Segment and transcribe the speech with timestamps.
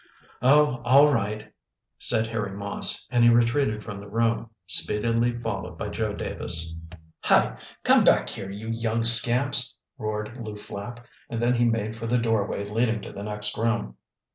[0.41, 1.53] "Oh, all right,"
[1.99, 6.75] said Harry Moss, and he retreated from the room, speedily followed by Joe Davis.
[7.25, 7.59] "Hi!
[7.83, 11.01] come back here, you young scamps!" roared Lew Flapp.
[11.29, 13.95] And then he made for the doorway leading to the next room.